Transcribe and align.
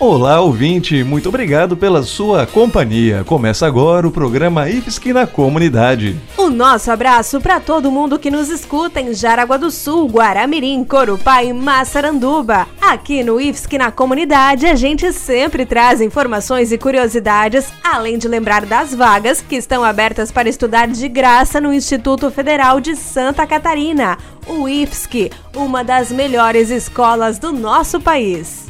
Olá, 0.00 0.40
ouvinte, 0.40 1.04
muito 1.04 1.28
obrigado 1.28 1.76
pela 1.76 2.02
sua 2.02 2.46
companhia. 2.46 3.22
Começa 3.22 3.66
agora 3.66 4.08
o 4.08 4.10
programa 4.10 4.66
IFSC 4.66 5.12
na 5.12 5.26
Comunidade. 5.26 6.18
O 6.38 6.48
nosso 6.48 6.90
abraço 6.90 7.38
para 7.38 7.60
todo 7.60 7.90
mundo 7.90 8.18
que 8.18 8.30
nos 8.30 8.48
escuta 8.48 8.98
em 8.98 9.12
Jaraguá 9.12 9.58
do 9.58 9.70
Sul, 9.70 10.08
Guaramirim, 10.08 10.84
Corupá 10.84 11.44
e 11.44 11.52
Massaranduba. 11.52 12.66
Aqui 12.80 13.22
no 13.22 13.38
IFSC 13.38 13.76
na 13.76 13.92
Comunidade, 13.92 14.64
a 14.64 14.74
gente 14.74 15.12
sempre 15.12 15.66
traz 15.66 16.00
informações 16.00 16.72
e 16.72 16.78
curiosidades, 16.78 17.70
além 17.84 18.16
de 18.16 18.26
lembrar 18.26 18.64
das 18.64 18.94
vagas 18.94 19.42
que 19.42 19.56
estão 19.56 19.84
abertas 19.84 20.32
para 20.32 20.48
estudar 20.48 20.88
de 20.88 21.06
graça 21.10 21.60
no 21.60 21.74
Instituto 21.74 22.30
Federal 22.30 22.80
de 22.80 22.96
Santa 22.96 23.46
Catarina, 23.46 24.16
o 24.46 24.66
IFSC, 24.66 25.30
uma 25.54 25.84
das 25.84 26.10
melhores 26.10 26.70
escolas 26.70 27.38
do 27.38 27.52
nosso 27.52 28.00
país. 28.00 28.69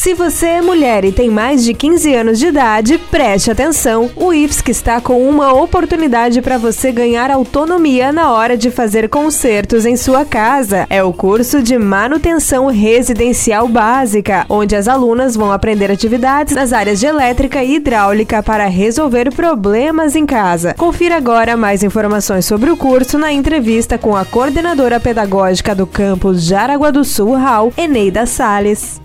Se 0.00 0.14
você 0.14 0.46
é 0.46 0.62
mulher 0.62 1.04
e 1.04 1.12
tem 1.12 1.28
mais 1.28 1.62
de 1.62 1.74
15 1.74 2.14
anos 2.14 2.38
de 2.38 2.46
idade, 2.46 2.96
preste 2.96 3.50
atenção. 3.50 4.10
O 4.16 4.32
IFSC 4.32 4.70
está 4.70 4.98
com 4.98 5.28
uma 5.28 5.52
oportunidade 5.52 6.40
para 6.40 6.56
você 6.56 6.90
ganhar 6.90 7.30
autonomia 7.30 8.10
na 8.10 8.32
hora 8.32 8.56
de 8.56 8.70
fazer 8.70 9.10
consertos 9.10 9.84
em 9.84 9.98
sua 9.98 10.24
casa. 10.24 10.86
É 10.88 11.04
o 11.04 11.12
curso 11.12 11.62
de 11.62 11.76
manutenção 11.76 12.68
residencial 12.68 13.68
básica, 13.68 14.46
onde 14.48 14.74
as 14.74 14.88
alunas 14.88 15.36
vão 15.36 15.52
aprender 15.52 15.90
atividades 15.90 16.54
nas 16.54 16.72
áreas 16.72 16.98
de 16.98 17.04
elétrica 17.04 17.62
e 17.62 17.74
hidráulica 17.74 18.42
para 18.42 18.68
resolver 18.68 19.30
problemas 19.34 20.16
em 20.16 20.24
casa. 20.24 20.72
Confira 20.78 21.18
agora 21.18 21.58
mais 21.58 21.82
informações 21.82 22.46
sobre 22.46 22.70
o 22.70 22.76
curso 22.76 23.18
na 23.18 23.30
entrevista 23.30 23.98
com 23.98 24.16
a 24.16 24.24
coordenadora 24.24 24.98
pedagógica 24.98 25.74
do 25.74 25.86
campus 25.86 26.42
Jaraguá 26.42 26.90
do 26.90 27.04
Sul, 27.04 27.34
RAL, 27.34 27.70
Eneida 27.76 28.24
Sales 28.24 28.98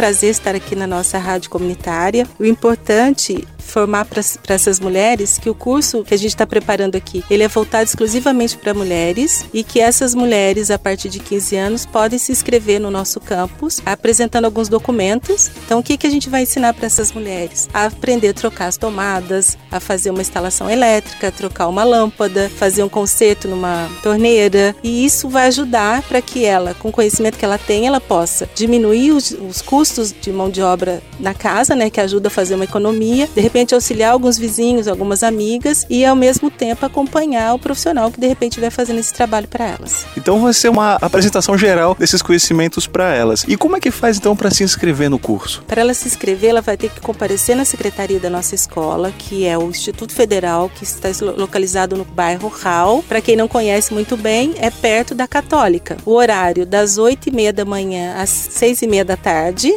prazer 0.00 0.30
estar 0.30 0.54
aqui 0.54 0.74
na 0.74 0.86
nossa 0.86 1.18
rádio 1.18 1.50
comunitária. 1.50 2.26
O 2.38 2.44
importante 2.46 3.46
informar 3.70 4.04
para 4.04 4.20
essas 4.54 4.80
mulheres 4.80 5.38
que 5.38 5.48
o 5.48 5.54
curso 5.54 6.02
que 6.02 6.12
a 6.12 6.16
gente 6.16 6.30
está 6.30 6.46
preparando 6.46 6.96
aqui, 6.96 7.24
ele 7.30 7.44
é 7.44 7.48
voltado 7.48 7.84
exclusivamente 7.84 8.56
para 8.56 8.74
mulheres 8.74 9.44
e 9.54 9.62
que 9.62 9.80
essas 9.80 10.14
mulheres, 10.14 10.70
a 10.70 10.78
partir 10.78 11.08
de 11.08 11.20
15 11.20 11.56
anos, 11.56 11.86
podem 11.86 12.18
se 12.18 12.32
inscrever 12.32 12.80
no 12.80 12.90
nosso 12.90 13.20
campus, 13.20 13.80
apresentando 13.86 14.44
alguns 14.44 14.68
documentos. 14.68 15.50
Então, 15.64 15.78
o 15.78 15.82
que, 15.82 15.96
que 15.96 16.06
a 16.06 16.10
gente 16.10 16.28
vai 16.28 16.42
ensinar 16.42 16.74
para 16.74 16.86
essas 16.86 17.12
mulheres? 17.12 17.68
A 17.72 17.86
aprender 17.86 18.30
a 18.30 18.34
trocar 18.34 18.66
as 18.66 18.76
tomadas, 18.76 19.56
a 19.70 19.78
fazer 19.78 20.10
uma 20.10 20.20
instalação 20.20 20.68
elétrica, 20.68 21.30
trocar 21.30 21.68
uma 21.68 21.84
lâmpada, 21.84 22.50
fazer 22.50 22.82
um 22.82 22.88
conserto 22.88 23.46
numa 23.46 23.88
torneira. 24.02 24.74
E 24.82 25.04
isso 25.04 25.28
vai 25.28 25.46
ajudar 25.46 26.02
para 26.02 26.20
que 26.20 26.44
ela, 26.44 26.74
com 26.74 26.88
o 26.88 26.92
conhecimento 26.92 27.38
que 27.38 27.44
ela 27.44 27.58
tem, 27.58 27.86
ela 27.86 28.00
possa 28.00 28.48
diminuir 28.54 29.12
os, 29.12 29.30
os 29.30 29.62
custos 29.62 30.12
de 30.12 30.32
mão 30.32 30.50
de 30.50 30.60
obra 30.60 31.02
na 31.20 31.34
casa, 31.34 31.74
né, 31.76 31.90
que 31.90 32.00
ajuda 32.00 32.28
a 32.28 32.30
fazer 32.30 32.54
uma 32.54 32.64
economia. 32.64 33.28
De 33.34 33.40
repente, 33.40 33.59
repente 33.60 33.74
auxiliar 33.74 34.12
alguns 34.12 34.38
vizinhos, 34.38 34.88
algumas 34.88 35.22
amigas 35.22 35.86
e 35.90 36.04
ao 36.04 36.16
mesmo 36.16 36.50
tempo 36.50 36.86
acompanhar 36.86 37.54
o 37.54 37.58
profissional 37.58 38.10
que 38.10 38.18
de 38.18 38.26
repente 38.26 38.58
vai 38.58 38.70
fazendo 38.70 38.98
esse 38.98 39.12
trabalho 39.12 39.46
para 39.46 39.66
elas. 39.66 40.06
Então 40.16 40.40
vai 40.40 40.52
ser 40.54 40.70
uma 40.70 40.94
apresentação 40.94 41.58
geral 41.58 41.94
desses 41.98 42.22
conhecimentos 42.22 42.86
para 42.86 43.14
elas. 43.14 43.44
E 43.46 43.56
como 43.56 43.76
é 43.76 43.80
que 43.80 43.90
faz 43.90 44.16
então 44.16 44.34
para 44.34 44.50
se 44.50 44.64
inscrever 44.64 45.10
no 45.10 45.18
curso? 45.18 45.62
Para 45.66 45.82
ela 45.82 45.92
se 45.92 46.08
inscrever, 46.08 46.50
ela 46.50 46.62
vai 46.62 46.76
ter 46.76 46.90
que 46.90 47.00
comparecer 47.00 47.54
na 47.54 47.64
secretaria 47.64 48.18
da 48.18 48.30
nossa 48.30 48.54
escola, 48.54 49.12
que 49.16 49.44
é 49.44 49.58
o 49.58 49.68
Instituto 49.68 50.14
Federal, 50.14 50.70
que 50.70 50.84
está 50.84 51.08
localizado 51.36 51.96
no 51.96 52.04
bairro 52.04 52.48
Ral. 52.48 53.04
Para 53.06 53.20
quem 53.20 53.36
não 53.36 53.46
conhece 53.46 53.92
muito 53.92 54.16
bem, 54.16 54.54
é 54.58 54.70
perto 54.70 55.14
da 55.14 55.28
Católica. 55.28 55.98
O 56.06 56.12
horário 56.12 56.64
das 56.64 56.96
8 56.96 57.28
e 57.28 57.32
meia 57.32 57.52
da 57.52 57.64
manhã 57.64 58.14
às 58.16 58.30
6 58.30 58.82
e 58.82 58.86
meia 58.86 59.04
da 59.04 59.16
tarde 59.16 59.76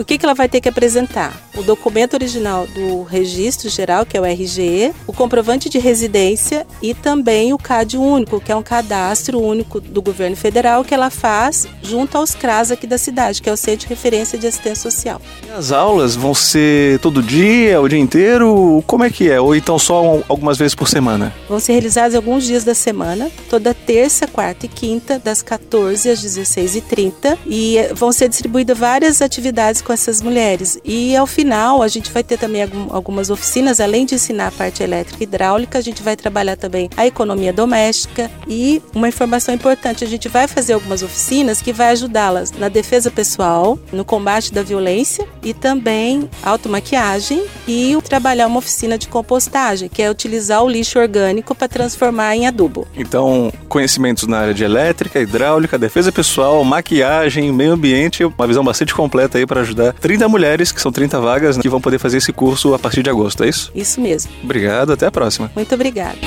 o 0.00 0.04
que, 0.04 0.18
que 0.18 0.26
ela 0.26 0.34
vai 0.34 0.48
ter 0.48 0.60
que 0.60 0.68
apresentar? 0.68 1.32
O 1.56 1.62
documento 1.62 2.14
original 2.14 2.66
do 2.66 3.02
registro 3.02 3.68
geral, 3.68 4.04
que 4.04 4.16
é 4.16 4.20
o 4.20 4.24
RG, 4.24 4.92
o 5.06 5.12
comprovante 5.12 5.68
de 5.68 5.78
residência 5.78 6.66
e 6.82 6.94
também 6.94 7.52
o 7.52 7.58
CAD 7.58 7.96
único, 7.96 8.40
que 8.40 8.50
é 8.50 8.56
um 8.56 8.62
cadastro 8.62 9.40
único 9.40 9.80
do 9.80 10.02
governo 10.02 10.36
federal 10.36 10.84
que 10.84 10.92
ela 10.92 11.10
faz 11.10 11.66
junto 11.80 12.18
aos 12.18 12.34
CRAS 12.34 12.70
aqui 12.70 12.86
da 12.86 12.98
cidade, 12.98 13.40
que 13.40 13.48
é 13.48 13.52
o 13.52 13.56
Centro 13.56 13.80
de 13.80 13.86
Referência 13.86 14.36
de 14.36 14.46
Assistência 14.46 14.90
Social. 14.90 15.22
As 15.56 15.70
aulas 15.70 16.16
vão 16.16 16.34
ser 16.34 16.98
todo 16.98 17.22
dia, 17.22 17.80
o 17.80 17.88
dia 17.88 17.98
inteiro? 17.98 18.82
Como 18.86 19.04
é 19.04 19.10
que 19.10 19.30
é? 19.30 19.40
Ou 19.40 19.54
então 19.54 19.78
só 19.78 20.22
algumas 20.28 20.58
vezes 20.58 20.74
por 20.74 20.88
semana? 20.88 21.32
Vão 21.48 21.60
ser 21.60 21.72
realizadas 21.72 22.16
alguns 22.16 22.44
dias 22.44 22.64
da 22.64 22.74
semana, 22.74 23.30
toda 23.48 23.72
terça, 23.72 24.26
quarta 24.26 24.66
e 24.66 24.68
quinta, 24.68 25.18
das 25.18 25.40
14 25.40 26.10
às 26.10 26.20
16h30, 26.20 27.38
e 27.46 27.78
vão 27.94 28.10
ser 28.10 28.28
distribuídas 28.28 28.76
várias 28.76 29.22
atividades 29.22 29.80
com 29.80 29.92
essas 29.92 30.20
mulheres. 30.20 30.78
E 30.84 31.14
ao 31.14 31.26
final, 31.44 31.82
a 31.82 31.88
gente 31.88 32.10
vai 32.10 32.24
ter 32.24 32.38
também 32.38 32.62
algumas 32.88 33.28
oficinas, 33.28 33.78
além 33.78 34.06
de 34.06 34.14
ensinar 34.14 34.46
a 34.46 34.50
parte 34.50 34.82
elétrica 34.82 35.22
e 35.22 35.24
hidráulica, 35.24 35.78
a 35.78 35.82
gente 35.82 36.02
vai 36.02 36.16
trabalhar 36.16 36.56
também 36.56 36.88
a 36.96 37.06
economia 37.06 37.52
doméstica. 37.52 38.30
E 38.48 38.80
uma 38.94 39.08
informação 39.08 39.54
importante: 39.54 40.02
a 40.02 40.06
gente 40.06 40.26
vai 40.26 40.48
fazer 40.48 40.72
algumas 40.72 41.02
oficinas 41.02 41.60
que 41.60 41.72
vai 41.72 41.90
ajudá-las 41.90 42.50
na 42.52 42.70
defesa 42.70 43.10
pessoal, 43.10 43.78
no 43.92 44.04
combate 44.04 44.54
da 44.54 44.62
violência 44.62 45.26
e 45.42 45.52
também 45.52 46.30
automaquiagem 46.42 47.44
e 47.68 47.96
trabalhar 48.08 48.46
uma 48.46 48.58
oficina 48.58 48.96
de 48.96 49.06
compostagem, 49.08 49.88
que 49.88 50.02
é 50.02 50.10
utilizar 50.10 50.62
o 50.62 50.68
lixo 50.68 50.98
orgânico 50.98 51.54
para 51.54 51.68
transformar 51.68 52.34
em 52.34 52.46
adubo. 52.46 52.88
Então, 52.96 53.52
conhecimentos 53.68 54.26
na 54.26 54.38
área 54.38 54.54
de 54.54 54.64
elétrica, 54.64 55.20
hidráulica, 55.20 55.76
defesa 55.76 56.10
pessoal, 56.10 56.64
maquiagem, 56.64 57.52
meio 57.52 57.72
ambiente, 57.72 58.24
uma 58.24 58.46
visão 58.46 58.64
bastante 58.64 58.94
completa 58.94 59.36
aí 59.36 59.46
para 59.46 59.60
ajudar 59.60 59.74
ajudar 59.74 59.92
30 59.94 60.28
mulheres, 60.28 60.72
que 60.72 60.80
são 60.80 60.92
30 60.92 61.20
vagas, 61.20 61.33
né, 61.40 61.62
que 61.62 61.68
vão 61.68 61.80
poder 61.80 61.98
fazer 61.98 62.18
esse 62.18 62.32
curso 62.32 62.74
a 62.74 62.78
partir 62.78 63.02
de 63.02 63.10
agosto, 63.10 63.44
é 63.44 63.48
isso? 63.48 63.70
Isso 63.74 64.00
mesmo. 64.00 64.30
Obrigado, 64.42 64.92
até 64.92 65.06
a 65.06 65.10
próxima. 65.10 65.50
Muito 65.54 65.74
obrigada. 65.74 66.18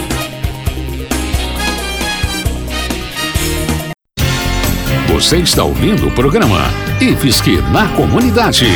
Você 5.09 5.37
está 5.37 5.63
ouvindo 5.63 6.07
o 6.07 6.11
programa 6.11 6.59
IFSC 7.01 7.61
na 7.71 7.87
Comunidade. 7.95 8.67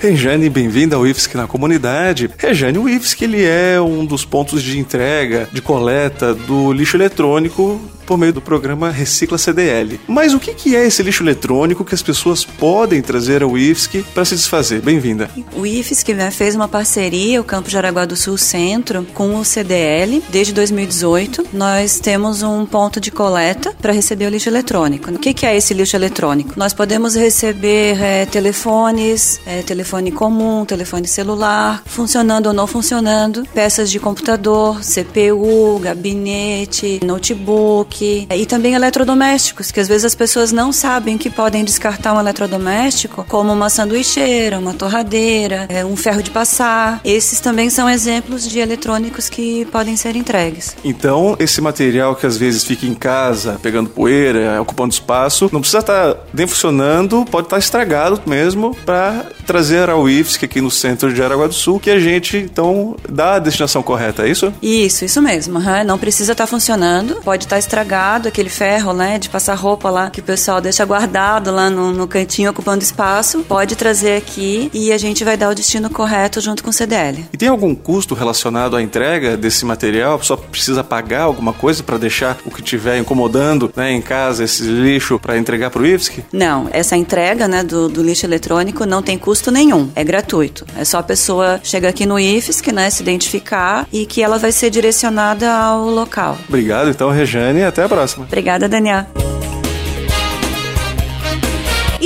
Rejane, 0.00 0.48
bem-vinda 0.50 0.96
ao 0.96 1.06
IFSC 1.06 1.36
na 1.36 1.46
comunidade. 1.46 2.30
Rejane, 2.36 2.78
o 2.78 2.88
IFSC 2.88 3.24
ele 3.24 3.44
é 3.44 3.80
um 3.80 4.04
dos 4.04 4.24
pontos 4.24 4.62
de 4.62 4.78
entrega, 4.78 5.48
de 5.52 5.62
coleta 5.62 6.34
do 6.34 6.72
lixo 6.72 6.96
eletrônico 6.96 7.80
por 8.06 8.16
meio 8.16 8.32
do 8.32 8.40
programa 8.40 8.90
Recicla 8.90 9.36
CDL. 9.36 10.00
Mas 10.06 10.32
o 10.32 10.38
que 10.38 10.76
é 10.76 10.86
esse 10.86 11.02
lixo 11.02 11.22
eletrônico 11.22 11.84
que 11.84 11.94
as 11.94 12.02
pessoas 12.02 12.44
podem 12.44 13.02
trazer 13.02 13.42
ao 13.42 13.58
IFSC 13.58 14.04
para 14.14 14.24
se 14.24 14.36
desfazer? 14.36 14.80
Bem-vinda. 14.80 15.28
O 15.54 15.66
IFSC 15.66 16.14
né, 16.14 16.30
fez 16.30 16.54
uma 16.54 16.68
parceria, 16.68 17.40
o 17.40 17.44
Campo 17.44 17.68
Jaraguá 17.68 18.04
do 18.04 18.16
Sul 18.16 18.38
Centro, 18.38 19.04
com 19.12 19.34
o 19.36 19.44
CDL. 19.44 20.22
Desde 20.30 20.52
2018, 20.54 21.48
nós 21.52 21.98
temos 21.98 22.42
um 22.42 22.64
ponto 22.64 23.00
de 23.00 23.10
coleta 23.10 23.74
para 23.82 23.92
receber 23.92 24.26
o 24.26 24.30
lixo 24.30 24.48
eletrônico. 24.48 25.10
O 25.10 25.18
que 25.18 25.44
é 25.44 25.56
esse 25.56 25.74
lixo 25.74 25.96
eletrônico? 25.96 26.52
Nós 26.56 26.72
podemos 26.72 27.16
receber 27.16 28.00
é, 28.00 28.26
telefones, 28.26 29.40
é, 29.44 29.62
telefone 29.86 30.10
comum, 30.10 30.64
telefone 30.64 31.06
celular, 31.06 31.80
funcionando 31.86 32.48
ou 32.48 32.52
não 32.52 32.66
funcionando, 32.66 33.44
peças 33.54 33.88
de 33.88 34.00
computador, 34.00 34.80
CPU, 34.80 35.78
gabinete, 35.78 36.98
notebook, 37.04 38.26
e 38.28 38.46
também 38.46 38.74
eletrodomésticos, 38.74 39.70
que 39.70 39.78
às 39.78 39.86
vezes 39.86 40.04
as 40.04 40.14
pessoas 40.16 40.50
não 40.50 40.72
sabem 40.72 41.16
que 41.16 41.30
podem 41.30 41.64
descartar 41.64 42.14
um 42.14 42.18
eletrodoméstico, 42.18 43.24
como 43.28 43.52
uma 43.52 43.70
sanduicheira, 43.70 44.58
uma 44.58 44.74
torradeira, 44.74 45.66
é, 45.68 45.84
um 45.84 45.96
ferro 45.96 46.20
de 46.20 46.32
passar. 46.32 47.00
Esses 47.04 47.38
também 47.38 47.70
são 47.70 47.88
exemplos 47.88 48.44
de 48.48 48.58
eletrônicos 48.58 49.28
que 49.28 49.66
podem 49.66 49.96
ser 49.96 50.16
entregues. 50.16 50.76
Então, 50.82 51.36
esse 51.38 51.60
material 51.60 52.16
que 52.16 52.26
às 52.26 52.36
vezes 52.36 52.64
fica 52.64 52.86
em 52.86 52.94
casa, 52.94 53.56
pegando 53.62 53.88
poeira, 53.88 54.60
ocupando 54.60 54.92
espaço, 54.92 55.48
não 55.52 55.60
precisa 55.60 55.78
estar 55.78 56.16
nem 56.34 56.46
funcionando, 56.46 57.24
pode 57.30 57.46
estar 57.46 57.58
estragado 57.58 58.20
mesmo 58.26 58.74
para 58.84 59.26
trazer 59.46 59.75
ao 59.88 60.08
IFSC 60.08 60.44
aqui 60.44 60.60
no 60.60 60.70
centro 60.70 61.12
de 61.12 61.22
Aragua 61.22 61.48
do 61.48 61.54
Sul, 61.54 61.80
que 61.80 61.90
a 61.90 61.98
gente 61.98 62.36
então 62.36 62.96
dá 63.08 63.34
a 63.34 63.38
destinação 63.38 63.82
correta, 63.82 64.26
é 64.26 64.30
isso? 64.30 64.52
Isso, 64.62 65.04
isso 65.04 65.22
mesmo. 65.22 65.58
Uhum. 65.58 65.84
Não 65.84 65.98
precisa 65.98 66.32
estar 66.32 66.46
funcionando, 66.46 67.16
pode 67.22 67.44
estar 67.44 67.58
estragado 67.58 67.86
estragado, 67.86 68.28
aquele 68.28 68.48
ferro, 68.48 68.92
né, 68.92 69.18
de 69.18 69.28
passar 69.28 69.54
roupa 69.54 69.90
lá, 69.90 70.10
que 70.10 70.20
o 70.20 70.22
pessoal 70.22 70.60
deixa 70.60 70.84
guardado 70.84 71.50
lá 71.50 71.70
no, 71.70 71.92
no 71.92 72.08
cantinho 72.08 72.50
ocupando 72.50 72.82
espaço, 72.82 73.40
pode 73.40 73.76
trazer 73.76 74.16
aqui 74.16 74.70
e 74.72 74.92
a 74.92 74.98
gente 74.98 75.24
vai 75.24 75.36
dar 75.36 75.50
o 75.50 75.54
destino 75.54 75.90
correto 75.90 76.40
junto 76.40 76.62
com 76.62 76.70
o 76.70 76.72
CDL. 76.72 77.26
E 77.32 77.36
tem 77.36 77.48
algum 77.48 77.74
custo 77.74 78.14
relacionado 78.14 78.76
à 78.76 78.82
entrega 78.82 79.36
desse 79.36 79.64
material? 79.64 80.22
Só 80.22 80.36
precisa 80.36 80.82
pagar 80.82 81.22
alguma 81.22 81.52
coisa 81.52 81.82
para 81.82 81.98
deixar 81.98 82.38
o 82.44 82.50
que 82.50 82.60
estiver 82.60 82.98
incomodando 82.98 83.70
né, 83.76 83.92
em 83.92 84.00
casa, 84.00 84.44
esse 84.44 84.62
lixo, 84.62 85.18
para 85.18 85.38
entregar 85.38 85.70
para 85.70 85.82
o 85.82 85.86
IFSC? 85.86 86.24
Não, 86.32 86.68
essa 86.72 86.96
entrega 86.96 87.46
né, 87.46 87.62
do, 87.62 87.88
do, 87.88 88.02
lixo 88.02 88.26
eletrônico 88.26 88.86
não 88.86 89.02
tem 89.02 89.18
custo 89.18 89.50
nenhum, 89.50 89.65
é 89.94 90.04
gratuito. 90.04 90.66
É 90.76 90.84
só 90.84 90.98
a 90.98 91.02
pessoa 91.02 91.60
chegar 91.62 91.88
aqui 91.88 92.06
no 92.06 92.18
IFSC, 92.18 92.72
né, 92.72 92.90
se 92.90 93.02
identificar 93.02 93.86
e 93.92 94.06
que 94.06 94.22
ela 94.22 94.38
vai 94.38 94.52
ser 94.52 94.70
direcionada 94.70 95.52
ao 95.52 95.88
local. 95.88 96.38
Obrigado, 96.48 96.90
então, 96.90 97.10
Rejane 97.10 97.62
até 97.62 97.84
a 97.84 97.88
próxima. 97.88 98.24
Obrigada, 98.24 98.68
Daniel. 98.68 99.06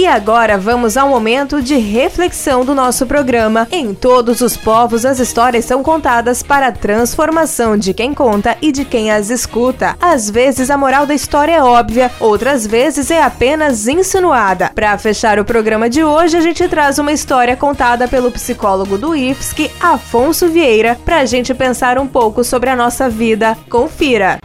E 0.01 0.07
agora 0.07 0.57
vamos 0.57 0.97
ao 0.97 1.11
momento 1.11 1.61
de 1.61 1.77
reflexão 1.77 2.65
do 2.65 2.75
nosso 2.75 3.05
programa. 3.05 3.69
Em 3.71 3.93
todos 3.93 4.41
os 4.41 4.57
povos, 4.57 5.05
as 5.05 5.19
histórias 5.19 5.67
são 5.67 5.83
contadas 5.83 6.43
para 6.43 6.69
a 6.69 6.73
transformação 6.73 7.77
de 7.77 7.93
quem 7.93 8.15
conta 8.15 8.57
e 8.63 8.73
de 8.73 8.83
quem 8.83 9.11
as 9.11 9.29
escuta. 9.29 9.95
Às 10.01 10.31
vezes 10.31 10.71
a 10.71 10.79
moral 10.79 11.05
da 11.05 11.13
história 11.13 11.53
é 11.53 11.63
óbvia, 11.63 12.11
outras 12.19 12.67
vezes 12.67 13.11
é 13.11 13.23
apenas 13.23 13.87
insinuada. 13.87 14.71
Para 14.75 14.97
fechar 14.97 15.39
o 15.39 15.45
programa 15.45 15.91
de 15.91 16.03
hoje, 16.03 16.35
a 16.35 16.41
gente 16.41 16.67
traz 16.67 16.99
uma 16.99 17.13
história 17.13 17.55
contada 17.55 18.09
pelo 18.09 18.31
psicólogo 18.31 18.97
do 18.97 19.15
IFSC, 19.15 19.71
Afonso 19.79 20.49
Vieira, 20.49 20.99
para 21.05 21.19
a 21.19 21.27
gente 21.27 21.53
pensar 21.53 21.99
um 21.99 22.07
pouco 22.07 22.43
sobre 22.43 22.71
a 22.71 22.75
nossa 22.75 23.07
vida. 23.11 23.55
Confira! 23.69 24.39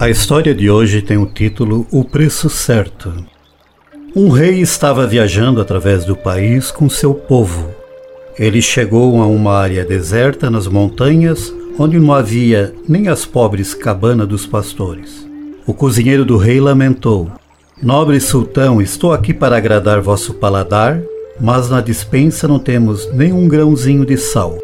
A 0.00 0.08
história 0.08 0.54
de 0.54 0.70
hoje 0.70 1.02
tem 1.02 1.18
o 1.18 1.26
título 1.26 1.86
O 1.90 2.02
Preço 2.02 2.48
Certo. 2.48 3.12
Um 4.16 4.30
rei 4.30 4.62
estava 4.62 5.06
viajando 5.06 5.60
através 5.60 6.06
do 6.06 6.16
país 6.16 6.70
com 6.70 6.88
seu 6.88 7.12
povo. 7.12 7.68
Ele 8.38 8.62
chegou 8.62 9.20
a 9.20 9.26
uma 9.26 9.52
área 9.52 9.84
deserta 9.84 10.48
nas 10.48 10.66
montanhas 10.66 11.54
onde 11.78 11.98
não 11.98 12.14
havia 12.14 12.74
nem 12.88 13.08
as 13.08 13.26
pobres 13.26 13.74
cabanas 13.74 14.26
dos 14.26 14.46
pastores. 14.46 15.28
O 15.66 15.74
cozinheiro 15.74 16.24
do 16.24 16.38
rei 16.38 16.62
lamentou: 16.62 17.30
Nobre 17.82 18.18
sultão, 18.20 18.80
estou 18.80 19.12
aqui 19.12 19.34
para 19.34 19.58
agradar 19.58 20.00
vosso 20.00 20.32
paladar, 20.32 20.98
mas 21.38 21.68
na 21.68 21.82
dispensa 21.82 22.48
não 22.48 22.58
temos 22.58 23.06
nem 23.12 23.34
um 23.34 23.46
grãozinho 23.46 24.06
de 24.06 24.16
sal. 24.16 24.56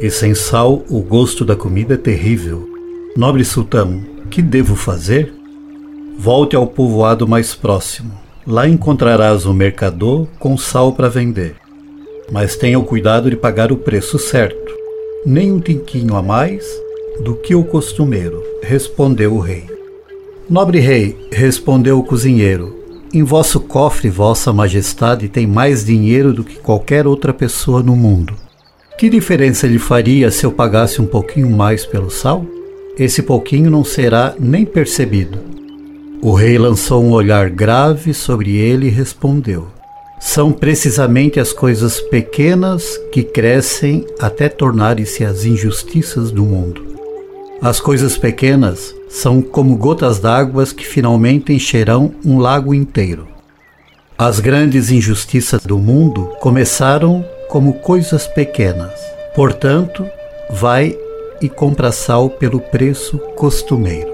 E 0.00 0.08
sem 0.08 0.36
sal, 0.36 0.84
o 0.88 1.00
gosto 1.00 1.44
da 1.44 1.56
comida 1.56 1.94
é 1.94 1.96
terrível. 1.96 2.68
Nobre 3.16 3.44
sultão, 3.44 4.13
que 4.34 4.42
devo 4.42 4.74
fazer? 4.74 5.32
Volte 6.18 6.56
ao 6.56 6.66
povoado 6.66 7.24
mais 7.24 7.54
próximo. 7.54 8.10
Lá 8.44 8.68
encontrarás 8.68 9.46
um 9.46 9.52
mercador 9.52 10.26
com 10.40 10.58
sal 10.58 10.92
para 10.92 11.08
vender. 11.08 11.54
Mas 12.32 12.56
tenha 12.56 12.76
o 12.76 12.82
cuidado 12.82 13.30
de 13.30 13.36
pagar 13.36 13.70
o 13.70 13.76
preço 13.76 14.18
certo, 14.18 14.74
nem 15.24 15.52
um 15.52 15.60
tinquinho 15.60 16.16
a 16.16 16.22
mais 16.22 16.66
do 17.22 17.36
que 17.36 17.54
o 17.54 17.62
costumeiro, 17.62 18.42
respondeu 18.60 19.34
o 19.34 19.38
rei. 19.38 19.66
Nobre 20.50 20.80
rei, 20.80 21.16
respondeu 21.30 22.00
o 22.00 22.02
cozinheiro, 22.02 22.76
em 23.12 23.22
vosso 23.22 23.60
cofre, 23.60 24.10
vossa 24.10 24.52
majestade 24.52 25.28
tem 25.28 25.46
mais 25.46 25.84
dinheiro 25.84 26.32
do 26.32 26.42
que 26.42 26.56
qualquer 26.56 27.06
outra 27.06 27.32
pessoa 27.32 27.84
no 27.84 27.94
mundo. 27.94 28.34
Que 28.98 29.08
diferença 29.08 29.68
lhe 29.68 29.78
faria 29.78 30.28
se 30.32 30.44
eu 30.44 30.50
pagasse 30.50 31.00
um 31.00 31.06
pouquinho 31.06 31.48
mais 31.50 31.86
pelo 31.86 32.10
sal? 32.10 32.44
Esse 32.98 33.22
pouquinho 33.22 33.70
não 33.70 33.84
será 33.84 34.34
nem 34.38 34.64
percebido. 34.64 35.38
O 36.22 36.32
rei 36.32 36.56
lançou 36.56 37.04
um 37.04 37.12
olhar 37.12 37.50
grave 37.50 38.14
sobre 38.14 38.56
ele 38.56 38.86
e 38.86 38.90
respondeu: 38.90 39.68
São 40.18 40.52
precisamente 40.52 41.38
as 41.38 41.52
coisas 41.52 42.00
pequenas 42.00 42.98
que 43.12 43.22
crescem 43.22 44.06
até 44.18 44.48
tornarem-se 44.48 45.24
as 45.24 45.44
injustiças 45.44 46.30
do 46.30 46.44
mundo. 46.44 46.94
As 47.60 47.80
coisas 47.80 48.16
pequenas 48.16 48.94
são 49.08 49.40
como 49.40 49.76
gotas 49.76 50.18
d'água 50.18 50.64
que 50.66 50.86
finalmente 50.86 51.52
encherão 51.52 52.14
um 52.24 52.38
lago 52.38 52.74
inteiro. 52.74 53.28
As 54.16 54.38
grandes 54.38 54.90
injustiças 54.90 55.62
do 55.64 55.78
mundo 55.78 56.30
começaram 56.40 57.24
como 57.48 57.74
coisas 57.74 58.26
pequenas. 58.26 58.92
Portanto, 59.34 60.06
vai 60.50 60.96
e 61.44 61.48
compra 61.50 61.92
sal 61.92 62.30
pelo 62.30 62.58
preço 62.58 63.18
costumeiro. 63.36 64.13